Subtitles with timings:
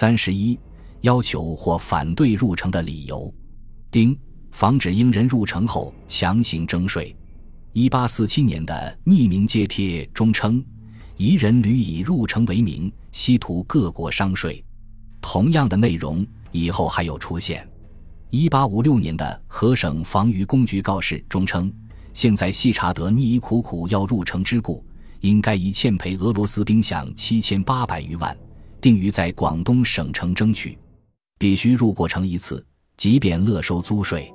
[0.00, 0.56] 三十一，
[1.00, 3.34] 要求或反对入城的理由。
[3.90, 4.16] 丁，
[4.52, 7.16] 防止英人入城后强行征税。
[7.72, 10.64] 一八四七年的匿名揭贴中称，
[11.16, 14.64] 夷人屡以入城为名，西图各国商税。
[15.20, 17.68] 同样的内容以后还有出现。
[18.30, 21.72] 一八五六年的河省防御工局告示中称，
[22.14, 24.86] 现在细查得逆夷苦苦要入城之故，
[25.22, 28.38] 应该以欠赔俄罗斯兵饷七千八百余万，
[28.80, 30.78] 定于在广东省城争取，
[31.38, 32.64] 必须入过城一次，
[32.96, 34.32] 即便勒收租税，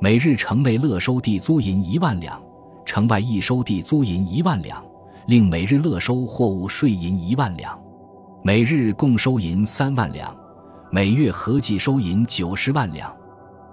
[0.00, 2.40] 每日城内勒收地租银一万两，
[2.84, 4.84] 城外一收地租银一万两，
[5.26, 7.78] 另每日勒收货物税银一万两，
[8.42, 10.36] 每日共收银三万两，
[10.90, 13.14] 每月合计收银九十万两。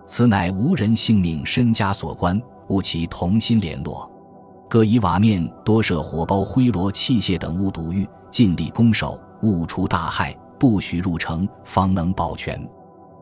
[0.05, 2.39] 此乃无人性命身家所关，
[2.69, 4.11] 务其同心联络。
[4.69, 12.59] 各以瓦面多设火包、灰箩、器械等物堵御，尽力攻守，勿出大害，不许入城，方能保全。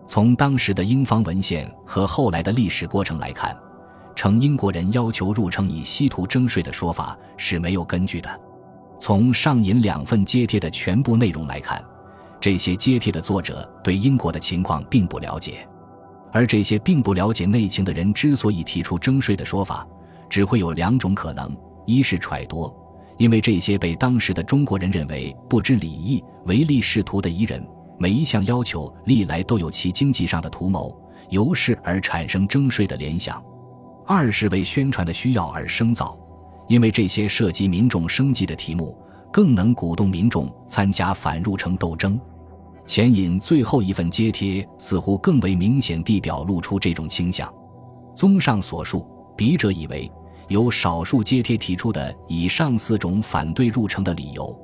[0.07, 3.57] 从当时的英方文献和后来的历史过程来看，
[4.15, 8.29] 称英国人要求入城以稀土征税的说法是没有根据的。
[8.99, 11.84] 从上引两份揭帖的全部内容来看，
[12.40, 15.67] 这些揭帖的作者对英国的情况并不了解。
[16.32, 19.88] 而这些并不了解内情的人之所以提出征税的说法，
[20.29, 21.49] 只会有两种可能：
[21.85, 22.73] 一是揣度，
[23.21, 27.63] 因为这些被当时的中国人认为不知礼义、唯利是图的夷人，
[27.99, 30.91] 每一项要求历来都有其经济上的图谋，
[31.29, 33.39] 由是而产生征税的联想；
[34.07, 36.17] 二是为宣传的需要而生造，
[36.67, 38.97] 因为这些涉及民众生计的题目，
[39.31, 42.19] 更能鼓动民众参加反入城斗争。
[42.87, 47.47] 前引最后一份揭贴，似乎更为明显地表露出这种倾向。
[48.15, 49.05] 综上所述，
[49.37, 50.11] 笔者以为，
[50.52, 54.55] 由少数阶贴提出的以上四种反对入城的理由，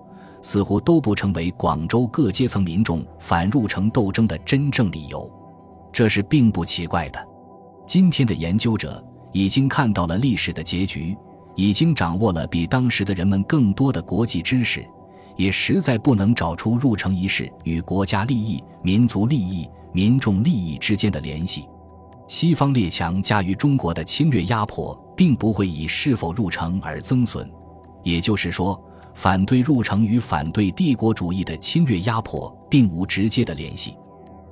[0.42, 5.32] 似乎都不成为广州各阶层民众反入城斗争的真正理由。
[5.92, 7.28] 这是并不奇怪的。
[7.86, 11.18] 今天的研究者已经看到了历史的结局，
[11.56, 14.86] 已经掌握了比当时的人们更多的国际知识。
[15.38, 21.70] 也实在不能找出入城一事与国家利益、民族利益、民众利益之间的联系。
[22.28, 27.51] 西方列强加于中国的侵略压迫，并不会以是否入城而增损。
[28.03, 28.81] 也就是说，
[29.13, 33.97] 反对入城与反对帝国主义的侵略压迫并无直接的联系。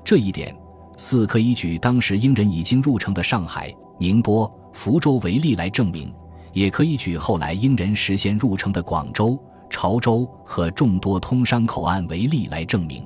[0.04, 0.54] 这一点，
[0.98, 6.14] 似可以举当时英人已经入城的上海、宁波、福州为例来证明，
[6.52, 9.40] 也可以举后来英人实现入城的广州。
[9.68, 13.06] 潮州和众多通商口岸为例来证明，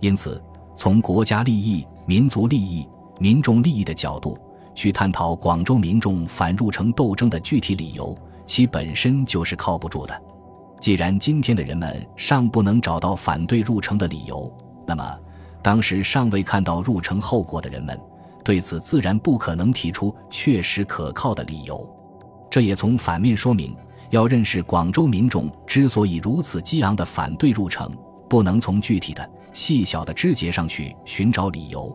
[0.00, 0.42] 因此，
[0.74, 2.88] 从国家利益、民族利益、
[3.20, 4.36] 民众利益的角度
[4.74, 8.16] 去探讨广州民众反入城斗争的具体理由，
[8.46, 10.22] 其本身就是靠不住的。
[10.80, 14.52] 既然今天的人们尚不能找到反对入城的理由，
[14.86, 15.18] 那么
[15.62, 17.98] 当时尚未看到入城后果的人们，
[18.44, 21.88] 对此自然不可能提出确实可靠的理由。
[22.50, 23.74] 这也从反面说明。
[24.10, 27.90] 要认识广州民众之所以如此激昂的反对入城，
[28.28, 31.90] 不能从具体的细小的枝节上去寻找理由，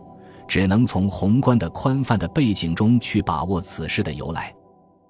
[0.47, 4.53] 只能从宏观的宽泛的背景中去把握此事的由来。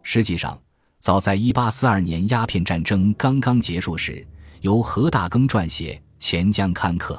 [0.01, 0.59] 实际上，
[0.99, 4.25] 早在1842年鸦片战争刚刚结束时，
[4.61, 5.93] 由何大庚撰写
[6.23, 7.15] 《钱江刊刻》，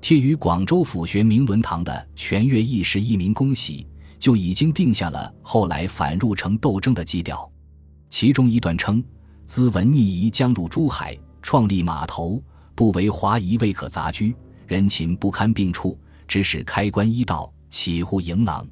[0.00, 3.86] 贴于广州府学明伦堂的《全粤义士一民公玺》，
[4.18, 7.50] 就已经定下了后来反入城斗争的基调。
[8.08, 9.02] 其中一段称
[9.46, 12.42] ：“兹闻逆夷将入珠海，创立码头，
[12.74, 14.34] 不为华夷未可杂居，
[14.66, 15.98] 人情不堪并处，
[16.30, 18.64] 只使开关一道，岂乎迎狼？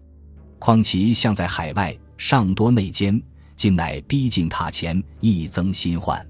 [0.60, 3.20] 况其向在海外，尚多内奸，
[3.56, 6.24] 今乃逼近塔前，亦增心患。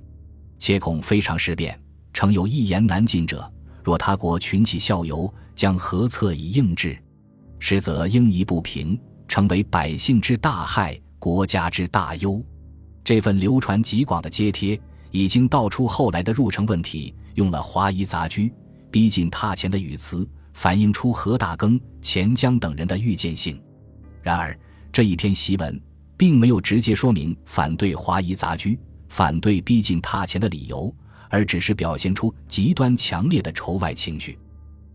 [0.58, 1.78] 且恐非常事变，
[2.14, 3.46] 诚有一言难尽者。
[3.84, 6.98] 若他国群起效尤，将何策以应之？
[7.58, 12.42] 实则应疑不平，成为百姓之大害，国家之大忧。”
[13.04, 18.50] 这份流传极广的揭贴，已经道出后来的入城问题，用了“华夷杂居、
[18.90, 20.26] 逼近榻前”的语词，
[20.58, 23.62] 反映出何大庚、钱江等人的预见性。
[24.20, 24.58] 然而，
[24.90, 25.80] 这一篇檄文
[26.16, 28.76] 并没有直接说明反对华夷杂居、
[29.08, 30.92] 反对逼近榻前的理由，
[31.30, 34.36] 而只是表现出极端强烈的仇外情绪。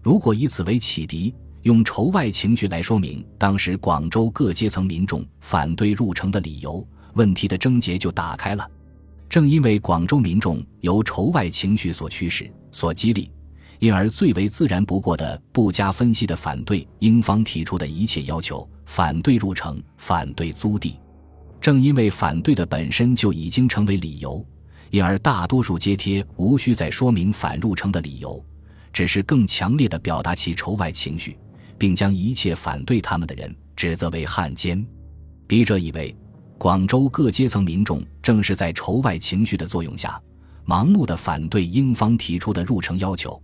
[0.01, 6.85] 如果以此为启迪，用仇外情绪来说明当时广州各阶层民众反对入城的理由。
[7.13, 8.69] 问题的症结就打开了。
[9.29, 13.31] 正因为广州民众由仇外情绪所驱使、所激励，
[13.83, 20.97] 因而最为自然不过的不加分析的反对英方提出的一切要求，反对入城，反对租地。
[21.59, 24.41] 正因为反对的本身就已经成为理由，
[24.89, 28.41] 因而大多数揭贴无需再说明反入城的理由，
[28.93, 31.37] 只是更强烈的表达其仇外情绪，
[31.77, 34.81] 并将一切反对他们的人指责为汉奸。
[35.45, 36.15] 笔者以为，
[36.57, 40.17] 广州各阶层民众正是在仇外情绪的作用下，
[40.65, 43.43] 盲目的反对英方提出的入城要求，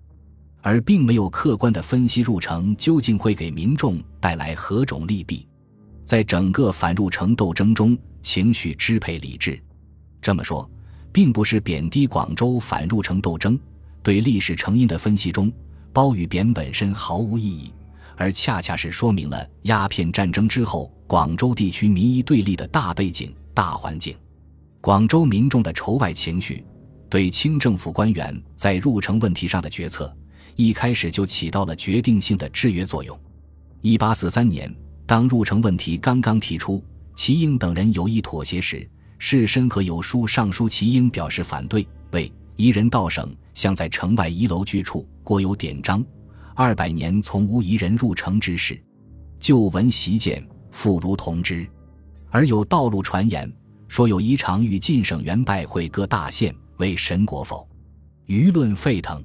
[0.62, 5.48] 而并没有客观的分析入城究竟会给民众带来何种利弊。
[6.04, 9.62] 在整个反入城斗争中，情绪支配理智。
[10.22, 10.70] 这么说，
[11.12, 13.58] 并不是贬低广州反入城斗争。
[14.02, 15.52] 对历史成因的分析中，
[15.94, 17.74] 褒与贬本身毫无意义，
[18.16, 24.16] 而恰恰是说明了鸦片战争之后广州地区民意对立的大背景、大环境。
[24.82, 26.64] 广州民众的仇外情绪，
[27.10, 30.16] 对清政府官员在入城问题上的决策，
[30.56, 33.18] 一开始就起到了决定性的制约作用。
[33.82, 34.74] 一八四三年，
[35.06, 36.84] 当入城问题刚刚提出，
[37.16, 38.88] 齐英等人有意妥协时，
[39.18, 43.34] 士绅和有书上书齐英表示反对，为夷人到省。
[43.56, 46.02] 像在城外遗楼居处，国有典章，
[46.56, 48.82] 二百年从无夷人入城之事。
[49.38, 50.42] 旧闻习见，
[50.72, 51.68] 复如同之。
[52.30, 53.52] 而有道路传言，
[53.90, 57.68] 说有宜常与晋省元拜会各大县为神国否？
[58.28, 59.22] 舆论沸腾。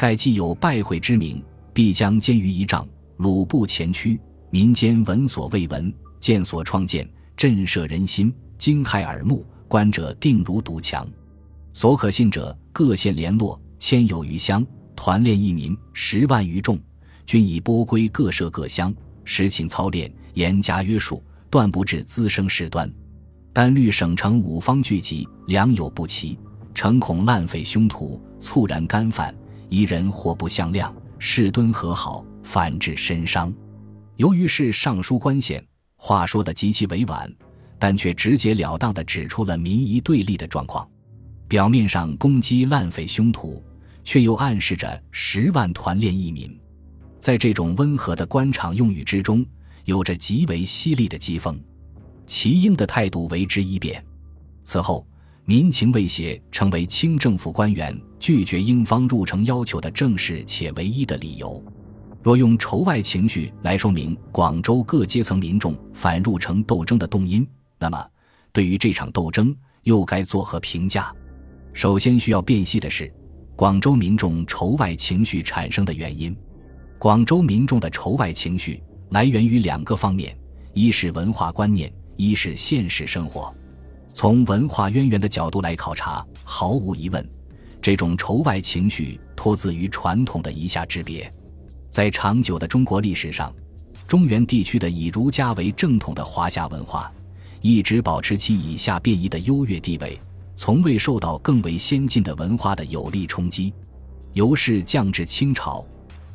[0.00, 1.44] 盖既有拜会之名，
[1.74, 2.88] 必将监于一丈，
[3.18, 4.18] 鲁部前驱，
[4.48, 7.06] 民间闻所未闻，见所创建，
[7.36, 11.06] 震慑人心，惊骇耳目，观者定如堵墙。
[11.74, 14.66] 所可信者，各县联络千有余乡，
[14.96, 16.80] 团练一民十万余众，
[17.26, 18.94] 均以拨归各社各乡，
[19.26, 22.90] 实勤操练，严加约束，断不致滋生事端。
[23.52, 26.38] 但虑省城五方聚集，粮有不齐，
[26.74, 29.34] 诚恐滥匪凶徒猝然干犯，
[29.70, 33.54] 一人或不向量，事敦和好，反致身伤。
[34.16, 35.64] 由于是上书官衔，
[35.96, 37.32] 话说的极其委婉，
[37.78, 40.86] 但却直截了当地指出了民夷对立的状况。
[41.46, 43.62] 表面上攻击滥匪凶徒，
[44.02, 46.58] 却又暗示着十万团练义民。
[47.18, 49.46] 在这种温和的官场用语之中，
[49.84, 51.56] 有着极为犀利的讥讽。
[52.26, 54.04] 齐英的态度为之一变。
[54.62, 55.06] 此后，
[55.44, 61.60] 民情未协成为清政府官员拒绝英方入城要求的正式且唯一的理由。
[62.22, 67.44] 若用仇外情绪来说明广州各阶层民众反入城斗争的动因，
[67.78, 68.06] 那么
[68.52, 71.10] 对于这场斗争又该作何评价？
[71.72, 73.10] 首先需要辨析的是，
[73.56, 76.36] 广州民众仇外情绪产生的原因。
[76.98, 80.36] 广州民众的仇外情绪来源于两个方面：
[80.74, 83.54] 一是文化观念，一是现实生活。
[84.12, 87.26] 从文化渊源的角度来考察，毫无疑问，
[87.82, 91.32] 这种仇外情绪托自于传统的夷夏之别。
[91.88, 93.52] 在长久的中国历史上，
[94.06, 97.12] 中原地区的以儒家为正统的华夏文化，
[97.60, 100.20] 一直保持其以下变异的优越地位。
[100.56, 103.72] 从未受到更为先进的文化的有力冲击，
[104.34, 105.82] 由是降至清朝，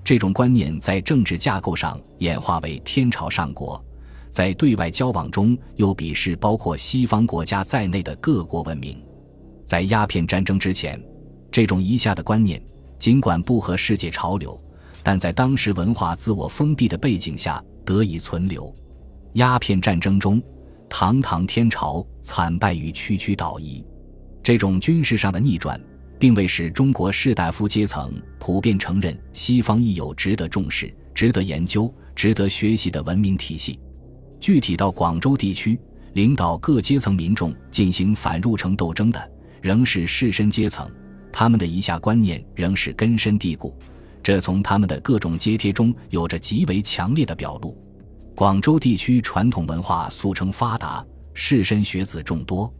[0.03, 3.79] 这种观念在政治架构上演化为天朝上国，
[4.31, 8.99] 在对外交往中又鄙视包括西方国家在内的各国文明。
[9.63, 10.99] 在鸦片战争之前，
[11.55, 12.61] 这种夷夏的观念
[12.99, 14.61] 尽管不合世界潮流，
[15.01, 18.75] 但在当时文化自我封闭的背景下得以存留。
[19.35, 20.43] 鸦片战争中，
[20.89, 23.81] 堂堂天朝惨败于区区岛夷。
[24.43, 25.79] 这种军事上的逆转，
[26.19, 33.79] 并未使中国士大夫阶层普遍承认西方亦有值得重视、值得研究、值得学习的文明体系。
[34.41, 35.79] 具体到广州地区，
[36.15, 39.31] 领导各阶层民众进行反入城斗争的，
[39.61, 40.85] 仍是士绅阶层，
[41.37, 43.77] 他们的以下观念仍是根深蒂固，
[44.23, 47.77] 这从他们的各种揭贴中有着极为强烈的表露。
[48.33, 52.73] 广州地区传统文化俗称发达，士绅学子众多。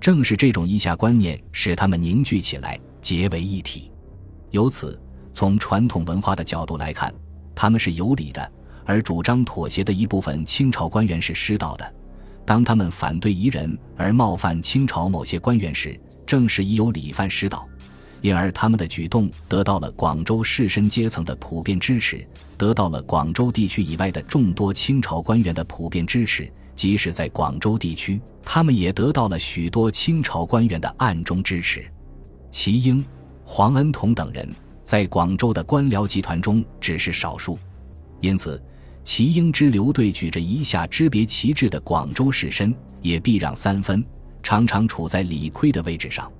[0.00, 3.92] 正是这种一下观念使他们凝聚起来，结为一体。
[4.50, 4.98] 由此，
[5.34, 7.12] 从传统文化的角度来看，
[7.54, 8.40] 他们是有理的；
[8.86, 11.94] 而主张妥协的一部分清朝官员是失道的。
[12.46, 17.68] 当他们反对夷人而冒犯清朝某些官员时，正是已有理犯失道，
[18.20, 26.50] 因而他们的举动得到了广州士绅阶层的普遍支持，得到了广州地区以外的众多清朝官员的普遍支持。
[26.74, 31.84] 即使在广州地区，他们也得到了许多清朝官员的暗中支持。
[32.50, 33.04] 齐英、
[33.44, 34.48] 黄恩同等人
[34.82, 37.58] 在广州的官僚集团中只是少数，
[38.20, 38.62] 因此
[39.04, 44.02] 齐英之流对举着一下之别旗帜的广州士绅也避让三分，
[44.42, 46.30] 常常处在理亏的位置上。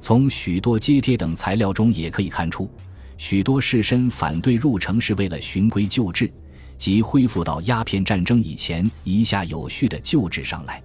[0.00, 2.70] 从许多揭贴等材料中也可以看出，
[3.16, 6.32] 许多士绅反对入城是为了循规旧制。
[6.78, 10.80] 即恢复到鸦片战争以前一下有序的旧制上来。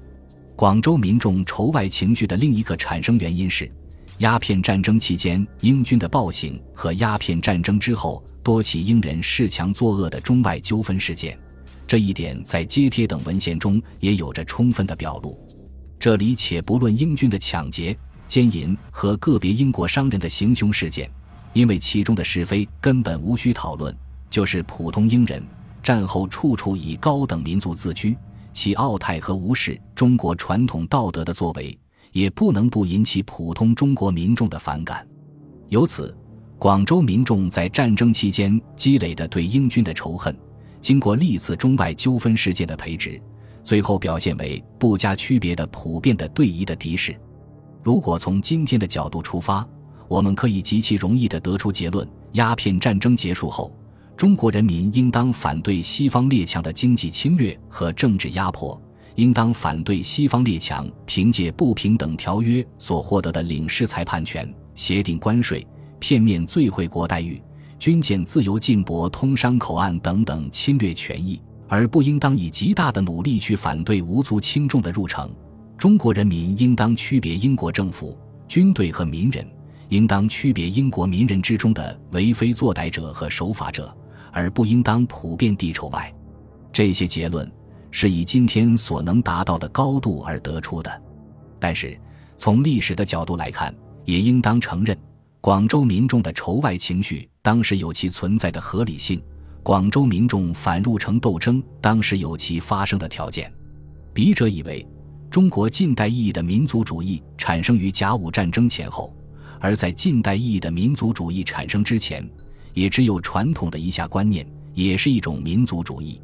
[0.55, 3.72] 广州民众仇外情绪的另一个产生原因是，
[4.17, 11.38] 鸦片战争期间英军的暴行和鸦片战争之后多起英人恃强作恶的中外纠纷事件，
[11.86, 15.39] 这一点在揭贴等文献中也有着充分的表露。
[16.00, 17.96] 这里且不论英军的抢劫、
[18.27, 21.10] 奸淫和个别英国商人的行凶事件，
[21.53, 23.96] 因为其中的是非根本无需讨论。
[24.30, 25.44] 就是普通英人
[25.84, 28.18] 战后处处以高等民族自居，
[28.51, 31.77] 其傲态和无视中国传统道德的作为。
[32.12, 35.03] 也不能不引起普通中国民众的反感，
[35.70, 36.15] 由此，
[36.60, 40.38] 广州民众在战争期间积累的对英军的仇恨，
[40.80, 43.20] 经过历次中外纠纷事件的培植，
[43.63, 47.20] 最后表现为不加区别的普遍的对夷的敌视。
[47.83, 49.67] 如果从今天的角度出发，
[50.07, 53.75] 我们可以极其容易地得出结论：鸦片战争结束后，
[54.15, 58.79] 中国人民应当反对西方列强的经济侵略和政治压迫。
[59.15, 65.67] 应当反对西方列强凭借不平等条约所获得的领事裁判权、协定关税、
[65.99, 67.39] 片面最惠国待遇、
[67.77, 75.29] 军舰自由进泊通商口岸等等侵略权益，而不应当以极大的努力去反对无足轻重的入城。
[75.83, 79.45] 中国人民应当区别英国政府、军队和民人，
[79.89, 83.93] 应当区别英国民人之中的为非作歹者和守法者，
[84.31, 86.09] 而不应当普遍地仇外。
[86.71, 87.51] 这些结论。
[87.91, 91.01] 是以今天所能达到的高度而得出的，
[91.59, 91.99] 但是
[92.37, 93.75] 从历史的角度来看，
[94.05, 94.97] 也应当承认，
[95.41, 99.21] 广州民众的仇外情绪当时有其存在的合理性，
[99.61, 103.51] 广州民众反入城斗争当时有其发生的条件。
[104.13, 104.87] 笔者以为，
[105.33, 109.11] 中国近代意义的民族主义产生于甲午战争前后，
[109.59, 112.23] 而在近代意义的民族主义产生之前，
[112.75, 116.21] 也只有传统的一下观念，也是一种民族主义。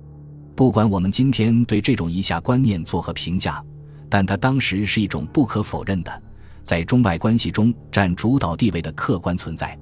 [0.55, 3.65] 不管我们今天对这种一下观念作何评价，
[4.07, 6.23] 但它当时是一种不可否认的，
[6.61, 9.75] 在中外关系中占主导地位的客观存在。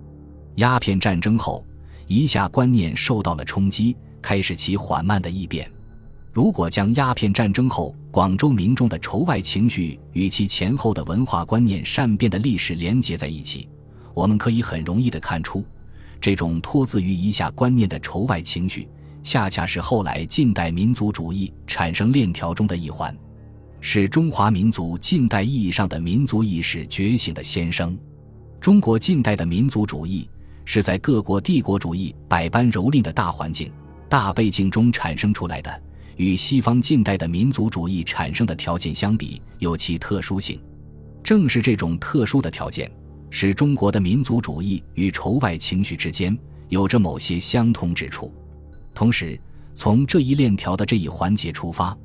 [0.56, 1.66] 鸦片战争后，
[2.08, 5.70] 一下观念受到了冲击，开始其缓慢的异变。
[6.38, 13.68] 如果将鸦片战争后广州民众的仇外情绪与其前后的文化观念善变的历史连结在一起，
[14.14, 15.66] 我们可以很容易地看出，
[16.22, 18.88] 这种脱自于以下观念的仇外情绪。
[19.24, 23.18] 恰恰是后来近代民族主义产生链条中的一环，
[23.82, 27.98] 是中华民族近代意义上的民族意识觉醒的先声。
[28.62, 30.30] 中国近代的民族主义
[30.66, 33.72] 是在各国帝国主义百般蹂躏的大环境、
[34.08, 35.82] 大背景中产生出来的，
[36.18, 40.60] 与西方近代的民族主义产生的条件相比，有其特殊性。
[41.24, 42.92] 正是这种特殊的条件，
[43.30, 46.38] 使中国的民族主义与仇外情绪之间
[46.70, 48.34] 有着某些相通之处。
[48.96, 49.40] 同时，
[49.76, 51.96] 从这一链条的这一环节出发，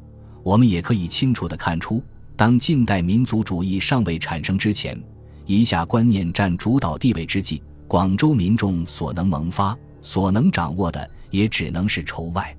[0.42, 2.02] 我们也可以清楚地看出，
[2.37, 5.00] 当近代民族主义尚未产生之前，
[5.47, 12.54] 以下观念占主导地位之际，广州民众所能萌发、所能掌握的，也只能是仇外。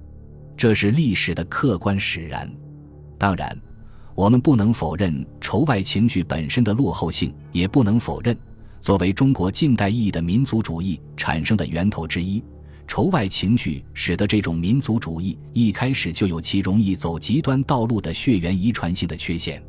[0.55, 2.49] 这是历史的客观使然。
[3.17, 3.57] 当然，
[4.15, 8.37] 我们不能否认仇外情绪本身的落后性，也不能否认，
[8.81, 12.43] 作为中国近代意义的民族主义产生的源头之一。
[12.85, 19.63] 仇外情绪使得这种民族主义一开始就有其容易走极端道路的血缘遗传性的缺陷。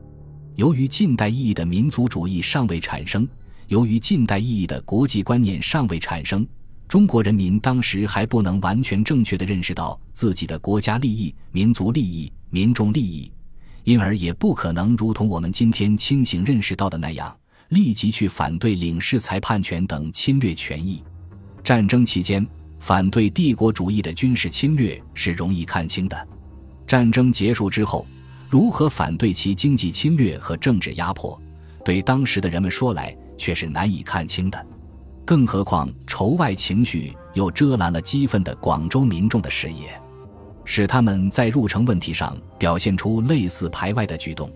[0.57, 3.27] 由于近代意义的民族主义尚未产生，
[3.69, 6.47] 由于近代意义的国际观念尚未产生，
[6.89, 13.31] 中国人民当时还不能完全正确地认识到自己的国家利益、民族利益、民众利益，
[13.85, 17.37] 因而也不可能如同我们今天清醒认识到的那样，
[17.69, 21.03] 立即去反对领事裁判权等侵略权益。
[21.63, 22.47] 战争期间。
[22.81, 26.29] 反对帝国主义的军事侵略是容易看清的，
[26.87, 28.07] 战争结束之后，
[28.51, 31.41] 如何反对其经济侵略和政治压迫，
[31.83, 34.67] 对当时的人们说来却是难以看清的。
[35.25, 39.99] 更何况仇外情绪又遮拦了激愤的广州民众的视野，
[40.65, 44.51] 使他们在入城问题上表现出类似排外的举动。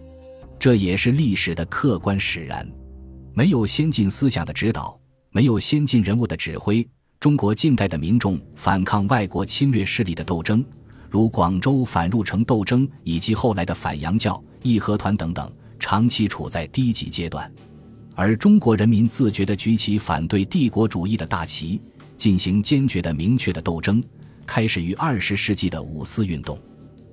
[0.59, 2.69] 这也是历史的客观使然。
[3.33, 4.99] 没有先进思想的指导，
[5.31, 6.87] 没有先进人物的指挥。
[7.19, 10.65] 中国近代的民众反抗外国侵略势力的斗争，
[11.09, 17.49] 如广州反入城斗争以及后来的反洋教、义和团等等，长期处在低级阶段；
[18.19, 21.81] 而中国人民自觉地举起反对帝国主义的大旗，
[22.17, 24.03] 进行坚决的、明确的斗争，
[24.45, 26.59] 开始于二十世纪的五四运动。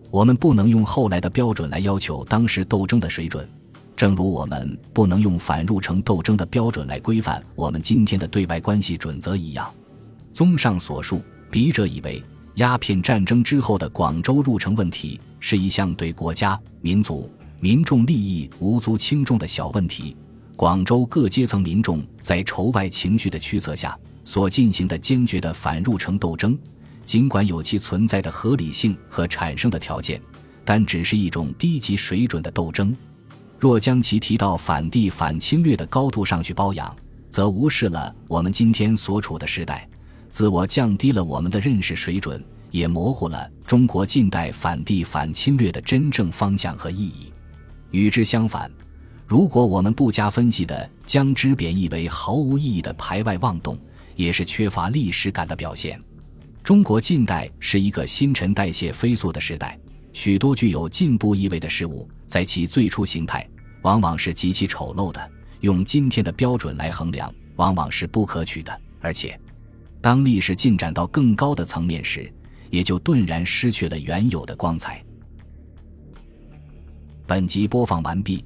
[0.09, 3.47] 我们不能用后来的标准来要求当时斗争的水准，
[3.95, 9.71] 正如我们不能用反入城斗争的标准来规范我们今天的对外关系准则一样。
[10.33, 11.21] 综上所述，
[11.51, 12.19] 笔者以为，
[12.55, 20.17] 鸦片战争之后的广州入城问题是一项对国家、民族、民众利益无足轻重的小问题。
[20.55, 26.57] 广州各阶层民众在仇外情绪的驱策下所进行的坚决的反入城斗争，
[27.05, 30.19] 尽管有其存在的合理性和产生的条件，
[30.63, 32.95] 但只是一种低级水准的斗争。
[33.59, 36.95] 若将其提到反帝反侵略的高度上去褒扬，
[37.29, 39.87] 则无视了我们今天所处的时代，
[40.29, 47.31] 自我降低了我们的认识水准，也模糊了中国近代反帝反侵略的真正方向和意义。
[47.91, 48.69] 与之相反，
[49.27, 53.77] 如果我们不加分析的将之贬义为毫无意义的排外妄动，
[54.15, 55.99] 也是缺乏历史感的表现。
[56.63, 59.79] 中国近代是一个新陈代谢飞速的时代，
[60.13, 63.47] 许多具有进步意味的事物，在其最初形态，
[63.81, 65.31] 往往是极其丑陋的。
[65.61, 68.81] 用今天的标准来衡量，往往是不可取的。
[69.01, 69.39] 而且，
[70.01, 72.31] 当历史进展到更高的层面时，
[72.69, 75.03] 也就顿然失去了原有的光彩。
[77.25, 78.45] 本集播放完毕，